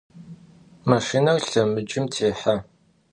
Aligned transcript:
Maşşiner 0.87 1.39
lhemıcım 1.47 2.05
têhe. 2.13 2.55